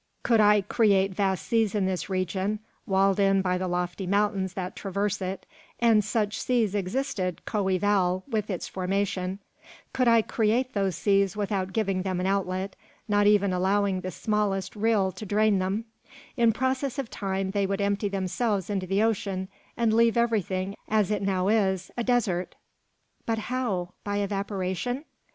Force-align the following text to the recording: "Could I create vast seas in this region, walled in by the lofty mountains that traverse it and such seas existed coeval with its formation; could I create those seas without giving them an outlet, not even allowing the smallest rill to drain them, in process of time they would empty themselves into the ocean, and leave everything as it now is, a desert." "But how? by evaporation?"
"Could 0.23 0.39
I 0.39 0.61
create 0.61 1.13
vast 1.13 1.45
seas 1.45 1.75
in 1.75 1.85
this 1.85 2.09
region, 2.09 2.57
walled 2.87 3.19
in 3.19 3.43
by 3.43 3.59
the 3.59 3.67
lofty 3.67 4.07
mountains 4.07 4.53
that 4.53 4.75
traverse 4.75 5.21
it 5.21 5.45
and 5.79 6.03
such 6.03 6.39
seas 6.41 6.73
existed 6.73 7.45
coeval 7.45 8.23
with 8.27 8.49
its 8.49 8.67
formation; 8.67 9.37
could 9.93 10.07
I 10.07 10.23
create 10.23 10.73
those 10.73 10.95
seas 10.95 11.37
without 11.37 11.71
giving 11.71 12.01
them 12.01 12.19
an 12.19 12.25
outlet, 12.25 12.75
not 13.07 13.27
even 13.27 13.53
allowing 13.53 14.01
the 14.01 14.09
smallest 14.09 14.75
rill 14.75 15.11
to 15.11 15.23
drain 15.23 15.59
them, 15.59 15.85
in 16.35 16.51
process 16.51 16.97
of 16.97 17.11
time 17.11 17.51
they 17.51 17.67
would 17.67 17.79
empty 17.79 18.09
themselves 18.09 18.71
into 18.71 18.87
the 18.87 19.03
ocean, 19.03 19.49
and 19.77 19.93
leave 19.93 20.17
everything 20.17 20.75
as 20.87 21.11
it 21.11 21.21
now 21.21 21.47
is, 21.47 21.91
a 21.95 22.03
desert." 22.03 22.55
"But 23.27 23.37
how? 23.37 23.93
by 24.03 24.17
evaporation?" 24.17 25.05